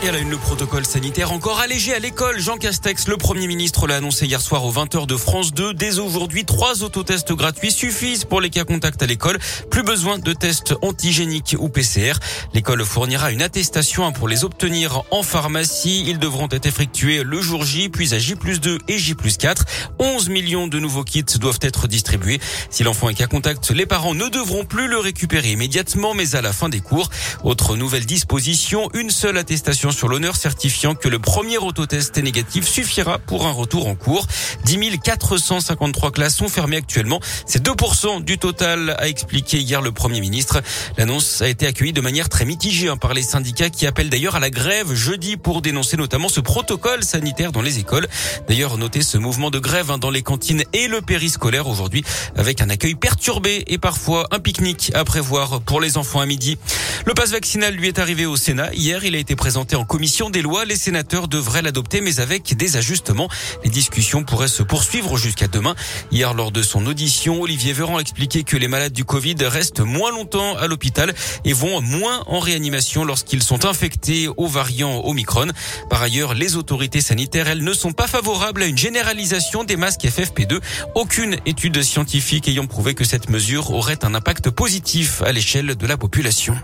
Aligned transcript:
Et 0.00 0.08
à 0.08 0.12
la 0.12 0.20
une, 0.20 0.30
le 0.30 0.36
protocole 0.36 0.86
sanitaire 0.86 1.32
encore 1.32 1.58
allégé 1.58 1.92
à 1.92 1.98
l'école. 1.98 2.38
Jean 2.38 2.56
Castex, 2.56 3.08
le 3.08 3.16
Premier 3.16 3.48
ministre, 3.48 3.88
l'a 3.88 3.96
annoncé 3.96 4.26
hier 4.26 4.40
soir 4.40 4.64
aux 4.64 4.72
20h 4.72 5.06
de 5.06 5.16
France 5.16 5.52
2. 5.52 5.74
Dès 5.74 5.98
aujourd'hui, 5.98 6.44
trois 6.44 6.84
autotests 6.84 7.32
gratuits 7.32 7.72
suffisent 7.72 8.24
pour 8.24 8.40
les 8.40 8.48
cas 8.48 8.62
contacts 8.62 9.02
à 9.02 9.06
l'école. 9.06 9.40
Plus 9.72 9.82
besoin 9.82 10.20
de 10.20 10.32
tests 10.32 10.76
antigéniques 10.82 11.56
ou 11.58 11.68
PCR. 11.68 12.12
L'école 12.54 12.84
fournira 12.84 13.32
une 13.32 13.42
attestation 13.42 14.12
pour 14.12 14.28
les 14.28 14.44
obtenir 14.44 15.02
en 15.10 15.24
pharmacie. 15.24 16.04
Ils 16.06 16.20
devront 16.20 16.46
être 16.48 16.66
effectués 16.66 17.24
le 17.24 17.40
jour 17.40 17.64
J, 17.64 17.88
puis 17.88 18.14
à 18.14 18.20
J 18.20 18.36
plus 18.36 18.60
2 18.60 18.78
et 18.86 18.98
J 18.98 19.16
plus 19.16 19.36
4. 19.36 19.64
11 19.98 20.28
millions 20.28 20.68
de 20.68 20.78
nouveaux 20.78 21.02
kits 21.02 21.24
doivent 21.40 21.58
être 21.62 21.88
distribués. 21.88 22.38
Si 22.70 22.84
l'enfant 22.84 23.08
est 23.08 23.14
cas 23.14 23.26
contact, 23.26 23.68
les 23.72 23.86
parents 23.86 24.14
ne 24.14 24.28
devront 24.28 24.64
plus 24.64 24.86
le 24.86 24.98
récupérer 24.98 25.50
immédiatement, 25.50 26.14
mais 26.14 26.36
à 26.36 26.40
la 26.40 26.52
fin 26.52 26.68
des 26.68 26.80
cours. 26.80 27.10
Autre 27.42 27.74
nouvelle 27.74 28.06
disposition, 28.06 28.90
une 28.94 29.10
seule 29.10 29.38
attestation 29.38 29.87
sur 29.92 30.08
l'honneur 30.08 30.36
certifiant 30.36 30.94
que 30.94 31.08
le 31.08 31.18
premier 31.18 31.58
autotest 31.58 32.16
est 32.18 32.22
négatif 32.22 32.66
suffira 32.66 33.18
pour 33.18 33.46
un 33.46 33.52
retour 33.52 33.86
en 33.86 33.94
cours. 33.94 34.26
10 34.64 34.98
453 35.02 36.10
classes 36.10 36.36
sont 36.36 36.48
fermées 36.48 36.76
actuellement. 36.76 37.20
C'est 37.46 37.64
2% 37.64 38.22
du 38.22 38.38
total, 38.38 38.96
a 38.98 39.08
expliqué 39.08 39.58
hier 39.58 39.80
le 39.80 39.92
Premier 39.92 40.20
ministre. 40.20 40.60
L'annonce 40.96 41.42
a 41.42 41.48
été 41.48 41.66
accueillie 41.66 41.92
de 41.92 42.00
manière 42.00 42.28
très 42.28 42.44
mitigée 42.44 42.88
hein, 42.88 42.96
par 42.96 43.14
les 43.14 43.22
syndicats 43.22 43.70
qui 43.70 43.86
appellent 43.86 44.10
d'ailleurs 44.10 44.36
à 44.36 44.40
la 44.40 44.50
grève 44.50 44.94
jeudi 44.94 45.36
pour 45.36 45.62
dénoncer 45.62 45.96
notamment 45.96 46.28
ce 46.28 46.40
protocole 46.40 47.04
sanitaire 47.04 47.52
dans 47.52 47.62
les 47.62 47.78
écoles. 47.78 48.06
D'ailleurs, 48.48 48.78
notez 48.78 49.02
ce 49.02 49.18
mouvement 49.18 49.50
de 49.50 49.58
grève 49.58 49.90
hein, 49.90 49.98
dans 49.98 50.10
les 50.10 50.22
cantines 50.22 50.64
et 50.72 50.88
le 50.88 51.00
périscolaire 51.00 51.68
aujourd'hui 51.68 52.04
avec 52.36 52.60
un 52.60 52.70
accueil 52.70 52.94
perturbé 52.94 53.64
et 53.66 53.78
parfois 53.78 54.26
un 54.30 54.38
pique-nique 54.38 54.92
à 54.94 55.04
prévoir 55.04 55.60
pour 55.60 55.80
les 55.80 55.96
enfants 55.96 56.20
à 56.20 56.26
midi. 56.26 56.58
Le 57.06 57.14
passe 57.14 57.30
vaccinal 57.30 57.74
lui 57.74 57.88
est 57.88 57.98
arrivé 57.98 58.26
au 58.26 58.36
Sénat. 58.36 58.72
Hier, 58.74 59.04
il 59.04 59.14
a 59.14 59.18
été 59.18 59.36
présenté 59.36 59.76
en 59.78 59.84
commission 59.84 60.28
des 60.28 60.42
lois. 60.42 60.64
Les 60.64 60.76
sénateurs 60.76 61.28
devraient 61.28 61.62
l'adopter, 61.62 62.00
mais 62.00 62.20
avec 62.20 62.56
des 62.56 62.76
ajustements. 62.76 63.28
Les 63.64 63.70
discussions 63.70 64.24
pourraient 64.24 64.48
se 64.48 64.62
poursuivre 64.62 65.16
jusqu'à 65.16 65.48
demain. 65.48 65.74
Hier, 66.10 66.34
lors 66.34 66.50
de 66.50 66.62
son 66.62 66.84
audition, 66.86 67.40
Olivier 67.40 67.72
Véran 67.72 67.96
a 67.96 68.00
expliqué 68.00 68.42
que 68.42 68.56
les 68.56 68.68
malades 68.68 68.92
du 68.92 69.04
Covid 69.04 69.36
restent 69.40 69.80
moins 69.80 70.10
longtemps 70.10 70.56
à 70.56 70.66
l'hôpital 70.66 71.14
et 71.44 71.52
vont 71.52 71.80
moins 71.80 72.24
en 72.26 72.40
réanimation 72.40 73.04
lorsqu'ils 73.04 73.42
sont 73.42 73.64
infectés 73.64 74.28
au 74.36 74.46
variant 74.46 75.00
Omicron. 75.04 75.48
Par 75.88 76.02
ailleurs, 76.02 76.34
les 76.34 76.56
autorités 76.56 77.00
sanitaires, 77.00 77.48
elles, 77.48 77.64
ne 77.64 77.72
sont 77.72 77.92
pas 77.92 78.06
favorables 78.06 78.62
à 78.62 78.66
une 78.66 78.78
généralisation 78.78 79.64
des 79.64 79.76
masques 79.76 80.04
FFP2. 80.04 80.60
Aucune 80.94 81.36
étude 81.46 81.82
scientifique 81.82 82.48
ayant 82.48 82.66
prouvé 82.66 82.94
que 82.94 83.04
cette 83.04 83.30
mesure 83.30 83.70
aurait 83.70 84.04
un 84.04 84.14
impact 84.14 84.50
positif 84.50 85.22
à 85.22 85.32
l'échelle 85.32 85.76
de 85.76 85.86
la 85.86 85.96
population. 85.96 86.56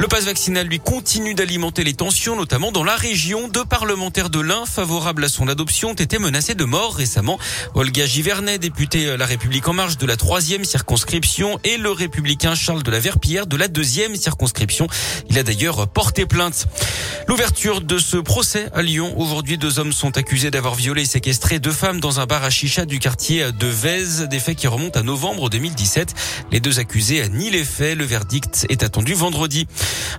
Le 0.00 0.08
passe 0.08 0.24
vaccinal, 0.24 0.66
lui, 0.66 0.80
continue 0.80 1.34
d'alimenter 1.34 1.84
les 1.84 1.92
tensions, 1.92 2.34
notamment 2.34 2.72
dans 2.72 2.84
la 2.84 2.96
région. 2.96 3.48
Deux 3.48 3.66
parlementaires 3.66 4.30
de 4.30 4.40
l'Ain, 4.40 4.64
favorables 4.64 5.24
à 5.24 5.28
son 5.28 5.46
adoption, 5.46 5.90
ont 5.90 5.94
été 5.94 6.18
menacés 6.18 6.54
de 6.54 6.64
mort 6.64 6.94
récemment. 6.94 7.38
Olga 7.74 8.06
Givernet, 8.06 8.56
députée 8.56 9.14
La 9.18 9.26
République 9.26 9.68
En 9.68 9.74
Marche 9.74 9.98
de 9.98 10.06
la 10.06 10.16
troisième 10.16 10.64
circonscription, 10.64 11.60
et 11.64 11.76
le 11.76 11.90
républicain 11.90 12.54
Charles 12.54 12.82
de 12.82 12.90
la 12.90 12.98
Verpillière 12.98 13.46
de 13.46 13.58
la 13.58 13.68
deuxième 13.68 14.16
circonscription. 14.16 14.86
Il 15.28 15.38
a 15.38 15.42
d'ailleurs 15.42 15.86
porté 15.86 16.24
plainte. 16.24 16.66
L'ouverture 17.28 17.82
de 17.82 17.98
ce 17.98 18.16
procès 18.16 18.70
à 18.72 18.80
Lyon. 18.80 19.12
Aujourd'hui, 19.18 19.58
deux 19.58 19.80
hommes 19.80 19.92
sont 19.92 20.16
accusés 20.16 20.50
d'avoir 20.50 20.76
violé 20.76 21.02
et 21.02 21.04
séquestré 21.04 21.58
deux 21.58 21.72
femmes 21.72 22.00
dans 22.00 22.20
un 22.20 22.26
bar 22.26 22.42
à 22.42 22.48
chicha 22.48 22.86
du 22.86 23.00
quartier 23.00 23.52
de 23.52 23.66
Vèze. 23.66 24.28
Des 24.30 24.40
faits 24.40 24.56
qui 24.56 24.66
remontent 24.66 24.98
à 24.98 25.02
novembre 25.02 25.50
2017. 25.50 26.14
Les 26.52 26.60
deux 26.60 26.78
accusés 26.78 27.28
nient 27.28 27.50
les 27.50 27.64
faits. 27.64 27.98
Le 27.98 28.04
verdict 28.04 28.64
est 28.70 28.82
attendu 28.82 29.12
vendredi. 29.12 29.66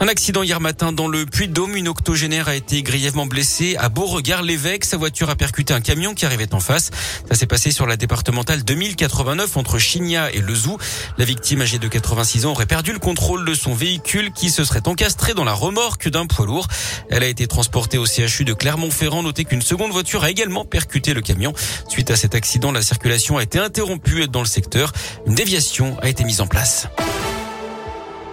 Un 0.00 0.08
accident 0.08 0.42
hier 0.42 0.60
matin 0.60 0.92
dans 0.92 1.08
le 1.08 1.26
Puy-de-Dôme. 1.26 1.76
Une 1.76 1.88
octogénaire 1.88 2.48
a 2.48 2.54
été 2.54 2.82
grièvement 2.82 3.26
blessée 3.26 3.76
à 3.78 3.88
Beauregard-l'Évêque. 3.88 4.84
Sa 4.84 4.96
voiture 4.96 5.28
a 5.28 5.36
percuté 5.36 5.74
un 5.74 5.80
camion 5.80 6.14
qui 6.14 6.24
arrivait 6.24 6.54
en 6.54 6.60
face. 6.60 6.90
Ça 7.28 7.34
s'est 7.34 7.46
passé 7.46 7.70
sur 7.70 7.86
la 7.86 7.96
départementale 7.96 8.64
2089 8.64 9.56
entre 9.56 9.78
Chigna 9.78 10.32
et 10.32 10.40
Le 10.40 10.54
Zou. 10.54 10.78
La 11.18 11.24
victime 11.24 11.60
âgée 11.60 11.78
de 11.78 11.86
86 11.86 12.46
ans 12.46 12.52
aurait 12.52 12.66
perdu 12.66 12.92
le 12.92 12.98
contrôle 12.98 13.44
de 13.44 13.52
son 13.54 13.74
véhicule 13.74 14.32
qui 14.32 14.50
se 14.50 14.64
serait 14.64 14.88
encastré 14.88 15.34
dans 15.34 15.44
la 15.44 15.52
remorque 15.52 16.08
d'un 16.08 16.26
poids 16.26 16.46
lourd. 16.46 16.66
Elle 17.10 17.22
a 17.22 17.28
été 17.28 17.46
transportée 17.46 17.98
au 17.98 18.06
CHU 18.06 18.44
de 18.44 18.54
Clermont-Ferrand. 18.54 19.22
Notez 19.22 19.44
qu'une 19.44 19.62
seconde 19.62 19.92
voiture 19.92 20.24
a 20.24 20.30
également 20.30 20.64
percuté 20.64 21.12
le 21.12 21.20
camion. 21.20 21.52
Suite 21.88 22.10
à 22.10 22.16
cet 22.16 22.34
accident, 22.34 22.72
la 22.72 22.82
circulation 22.82 23.36
a 23.36 23.42
été 23.42 23.58
interrompue 23.58 24.28
dans 24.28 24.40
le 24.40 24.46
secteur. 24.46 24.92
Une 25.26 25.34
déviation 25.34 25.98
a 26.00 26.08
été 26.08 26.24
mise 26.24 26.40
en 26.40 26.46
place. 26.46 26.88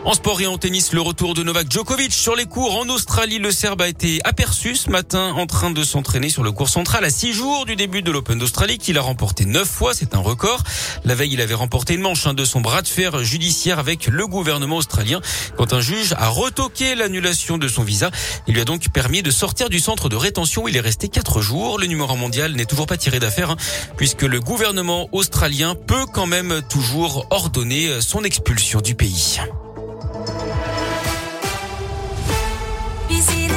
En 0.06 0.14
sport 0.14 0.40
et 0.40 0.48
en 0.48 0.58
tennis, 0.58 0.94
le 0.94 1.02
retour 1.02 1.34
de 1.34 1.44
Novak 1.44 1.70
Djokovic 1.70 2.14
sur 2.14 2.34
les 2.34 2.46
cours 2.46 2.78
en 2.78 2.88
Australie. 2.88 3.40
Le 3.40 3.52
Serbe 3.52 3.82
a 3.82 3.90
été 3.90 4.22
aperçu 4.24 4.76
ce 4.76 4.90
matin 4.90 5.34
en 5.36 5.48
train 5.48 5.70
de 5.70 5.84
s'entraîner 5.84 6.30
sur 6.30 6.44
le 6.44 6.54
cours 6.54 6.70
central 6.70 7.04
à 7.04 7.10
six 7.10 7.34
jours 7.34 7.66
du 7.66 7.76
début 7.76 8.02
de 8.02 8.10
l'Open 8.10 8.40
d'Australie 8.40 8.78
qu'il 8.78 8.98
a 8.98 9.02
remporté 9.02 9.44
neuf 9.44 9.68
fois. 9.68 9.94
C'est 9.94 10.16
un 10.16 10.20
record. 10.20 10.64
La 11.04 11.14
veille, 11.14 11.34
il 11.34 11.42
avait 11.42 11.54
remporté 11.54 11.94
une 11.94 12.02
manche 12.02 12.26
hein, 12.26 12.34
de 12.34 12.46
son 12.46 12.62
bras 12.62 12.82
de 12.82 12.88
fer 12.88 13.22
judiciaire 13.26 13.80
avec 13.80 14.08
le 14.08 14.26
gouvernement 14.28 14.78
australien 14.78 15.20
quand 15.58 15.74
un 15.74 15.82
juge 15.82 16.14
a 16.18 16.30
retoqué 16.30 16.96
l'annulation 16.96 17.58
de 17.58 17.68
son 17.68 17.84
visa. 17.84 18.10
Il 18.48 18.54
lui 18.54 18.62
a 18.62 18.66
donc 18.66 18.88
permis 18.94 19.24
de 19.24 19.32
sortir 19.32 19.68
du 19.68 19.80
centre 19.80 20.08
de 20.08 20.16
rétention 20.16 20.70
il 20.70 20.78
est 20.78 20.82
resté 20.82 21.10
quatre 21.10 21.42
jours. 21.42 21.80
Le 21.80 21.88
numéro 21.88 22.16
mondial 22.16 22.54
n'est 22.54 22.66
toujours 22.66 22.88
pas 22.88 22.98
tiré 22.98 23.20
d'affaire 23.20 23.52
hein, 23.52 23.58
puisque 23.98 24.22
le 24.22 24.40
gouvernement 24.40 25.10
australien 25.12 25.76
peut 25.76 26.06
quand 26.14 26.28
même 26.28 26.62
toujours 26.70 27.28
ordonner 27.30 28.00
son 28.00 28.24
expulsion 28.24 28.80
du 28.80 28.96
pays. 28.96 29.40